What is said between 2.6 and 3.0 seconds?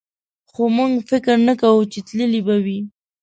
وي.